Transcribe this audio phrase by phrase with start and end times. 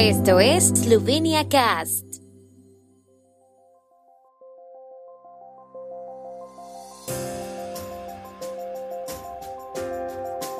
[0.00, 2.04] Esto es Slovenia Cast.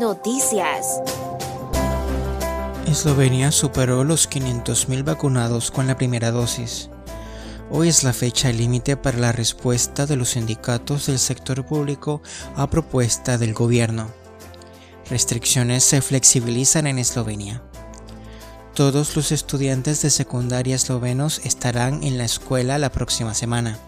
[0.00, 1.00] Noticias.
[2.88, 6.90] Eslovenia superó los 500.000 vacunados con la primera dosis.
[7.70, 12.20] Hoy es la fecha límite para la respuesta de los sindicatos del sector público
[12.56, 14.08] a propuesta del gobierno.
[15.08, 17.62] Restricciones se flexibilizan en Eslovenia.
[18.74, 23.78] Todos los estudiantes de secundaria eslovenos estarán en la escuela la próxima semana.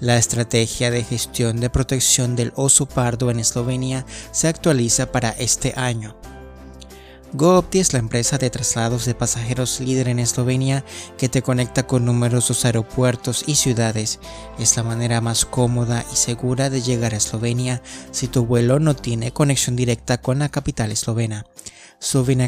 [0.00, 5.72] La estrategia de gestión de protección del oso pardo en Eslovenia se actualiza para este
[5.76, 6.16] año.
[7.32, 10.84] GoOpti es la empresa de traslados de pasajeros líder en Eslovenia
[11.16, 14.18] que te conecta con numerosos aeropuertos y ciudades.
[14.58, 18.96] Es la manera más cómoda y segura de llegar a Eslovenia si tu vuelo no
[18.96, 21.46] tiene conexión directa con la capital eslovena.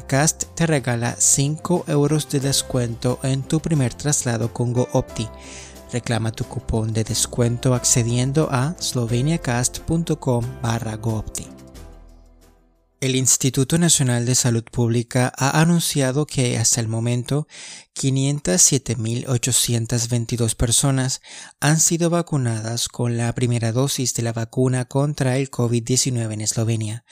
[0.06, 5.28] Cast te regala 5 euros de descuento en tu primer traslado con GoOpti.
[5.92, 11.58] Reclama tu cupón de descuento accediendo a sloveniacast.com barra GoOpti.
[13.00, 17.46] El Instituto Nacional de Salud Pública ha anunciado que hasta el momento
[17.94, 21.20] 507.822 personas
[21.60, 27.04] han sido vacunadas con la primera dosis de la vacuna contra el COVID-19 en Eslovenia.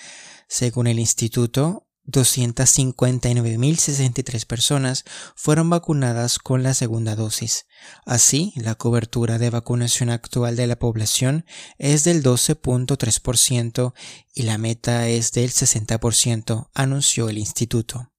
[0.49, 5.05] Según el instituto, 259.063 personas
[5.35, 7.67] fueron vacunadas con la segunda dosis.
[8.05, 11.47] Así, la cobertura de vacunación actual de la población
[11.79, 13.95] es del 12.3%
[14.35, 18.13] y la meta es del 60%, anunció el instituto.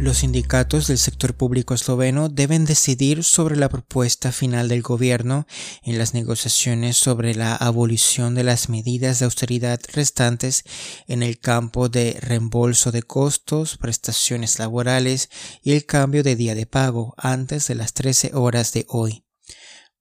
[0.00, 5.46] Los sindicatos del sector público esloveno deben decidir sobre la propuesta final del gobierno
[5.82, 10.64] en las negociaciones sobre la abolición de las medidas de austeridad restantes
[11.06, 15.28] en el campo de reembolso de costos, prestaciones laborales
[15.62, 19.26] y el cambio de día de pago antes de las 13 horas de hoy.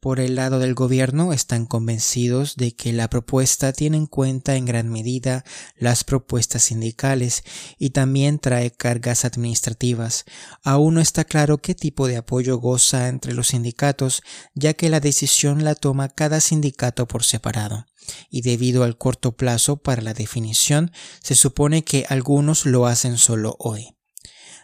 [0.02, 4.64] Por el lado del gobierno están convencidos de que la propuesta tiene en cuenta en
[4.64, 5.44] gran medida
[5.76, 7.44] las propuestas sindicales
[7.78, 10.24] y también trae cargas administrativas.
[10.64, 14.24] Aún no está claro qué tipo de apoyo goza entre los sindicatos,
[14.56, 17.86] ya que la decisión la toma cada sindicato por separado.
[18.30, 23.58] Y debido al corto plazo para la definición, se supone que algunos lo hacen solo
[23.60, 23.99] hoy.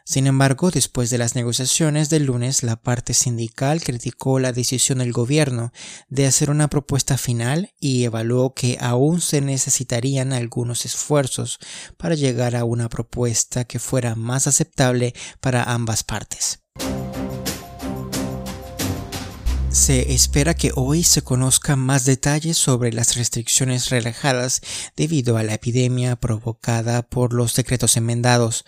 [0.07, 5.11] Sin embargo, después de las negociaciones del lunes, la parte sindical criticó la decisión del
[5.11, 5.73] gobierno
[6.09, 11.57] de hacer una propuesta final y evaluó que aún se necesitarían algunos esfuerzos
[11.97, 16.64] para llegar a una propuesta que fuera más aceptable para ambas partes.
[19.75, 24.61] Se espera que hoy se conozcan más detalles sobre las restricciones relajadas
[24.95, 28.63] debido a la epidemia provocada por los decretos enmendados.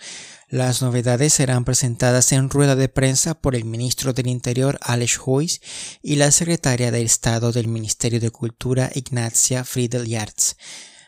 [0.50, 5.62] Las novedades serán presentadas en rueda de prensa por el ministro del Interior Alex Hoyes
[6.02, 10.56] y la secretaria de Estado del Ministerio de Cultura Ignacia Friedel Yartz.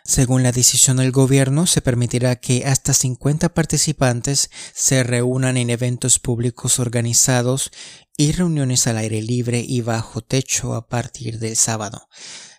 [0.05, 6.19] Según la decisión del gobierno, se permitirá que hasta 50 participantes se reúnan en eventos
[6.19, 7.71] públicos organizados
[8.17, 12.09] y reuniones al aire libre y bajo techo a partir del sábado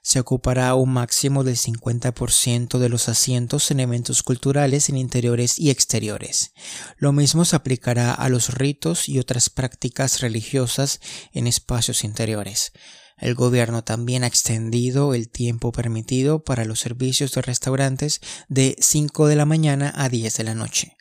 [0.01, 5.69] se ocupará un máximo del 50% de los asientos en eventos culturales en interiores y
[5.69, 6.53] exteriores.
[6.97, 10.99] Lo mismo se aplicará a los ritos y otras prácticas religiosas
[11.33, 12.73] en espacios interiores.
[13.21, 18.19] El gobierno también ha extendido el tiempo permitido para los servicios de restaurantes
[18.49, 20.97] de 5 de la mañana a 10 de la noche.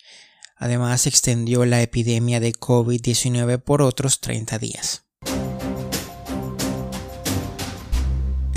[0.54, 5.09] Además, extendió la epidemia de COVID-19 por otros 30 días.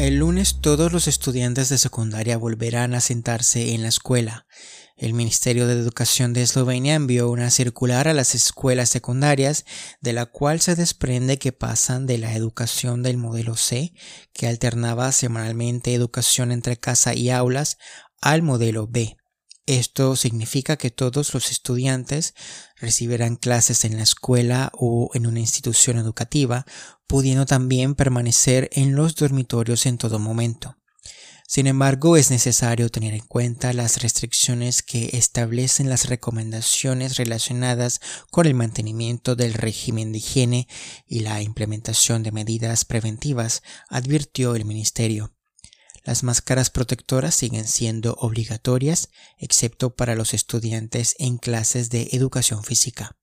[0.04, 4.46] El lunes todos los estudiantes de secundaria volverán a sentarse en la escuela.
[4.98, 9.64] El Ministerio de Educación de Eslovenia envió una circular a las escuelas secundarias
[10.02, 13.94] de la cual se desprende que pasan de la educación del modelo C,
[14.34, 17.78] que alternaba semanalmente educación entre casa y aulas,
[18.20, 19.16] al modelo B.
[19.66, 22.34] Esto significa que todos los estudiantes
[22.76, 26.66] recibirán clases en la escuela o en una institución educativa,
[27.08, 30.76] pudiendo también permanecer en los dormitorios en todo momento.
[31.48, 38.02] Sin embargo, es necesario tener en cuenta las restricciones que establecen las recomendaciones relacionadas
[38.32, 40.68] con el mantenimiento del régimen de higiene
[41.08, 45.34] y la implementación de medidas preventivas, advirtió el Ministerio.
[46.06, 53.16] Las máscaras protectoras siguen siendo obligatorias, excepto para los estudiantes en clases de educación física.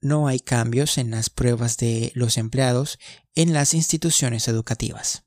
[0.00, 3.00] No hay cambios en las pruebas de los empleados
[3.34, 5.24] en las instituciones educativas.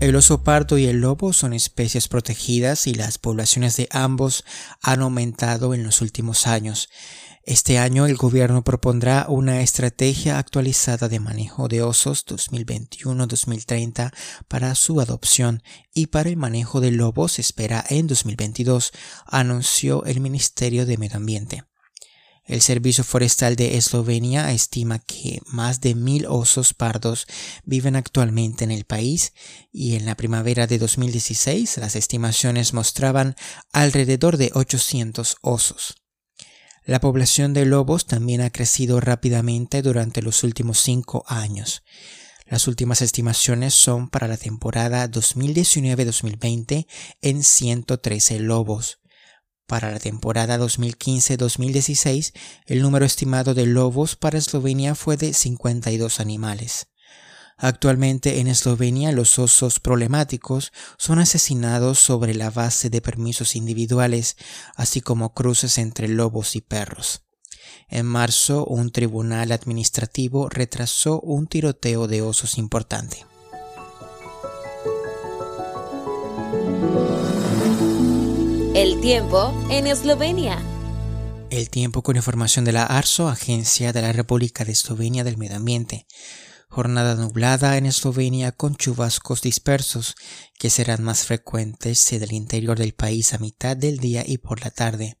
[0.00, 4.44] El oso pardo y el lobo son especies protegidas y las poblaciones de ambos
[4.82, 6.90] han aumentado en los últimos años.
[7.46, 14.14] Este año el gobierno propondrá una estrategia actualizada de manejo de osos 2021-2030
[14.48, 15.62] para su adopción
[15.92, 18.92] y para el manejo de lobos espera en 2022,
[19.26, 21.64] anunció el Ministerio de Medio Ambiente.
[22.46, 27.26] El Servicio Forestal de Eslovenia estima que más de mil osos pardos
[27.64, 29.34] viven actualmente en el país
[29.70, 33.36] y en la primavera de 2016 las estimaciones mostraban
[33.70, 36.03] alrededor de 800 osos.
[36.86, 41.82] La población de lobos también ha crecido rápidamente durante los últimos cinco años.
[42.46, 46.86] Las últimas estimaciones son para la temporada 2019-2020
[47.22, 49.00] en 113 lobos.
[49.66, 52.34] Para la temporada 2015-2016,
[52.66, 56.88] el número estimado de lobos para Eslovenia fue de 52 animales.
[57.56, 64.36] Actualmente en Eslovenia los osos problemáticos son asesinados sobre la base de permisos individuales,
[64.74, 67.22] así como cruces entre lobos y perros.
[67.88, 73.24] En marzo, un tribunal administrativo retrasó un tiroteo de osos importante.
[78.74, 80.60] El tiempo en Eslovenia.
[81.50, 85.56] El tiempo con información de la ARSO, Agencia de la República de Eslovenia del Medio
[85.56, 86.06] Ambiente.
[86.74, 90.16] Jornada nublada en Eslovenia con chubascos dispersos
[90.58, 94.60] que serán más frecuentes en el interior del país a mitad del día y por
[94.64, 95.16] la tarde.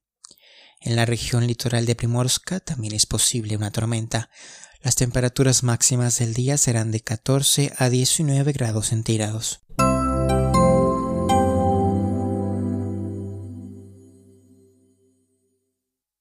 [0.80, 4.30] En la región litoral de Primorska también es posible una tormenta.
[4.82, 9.60] Las temperaturas máximas del día serán de 14 a 19 grados centígrados.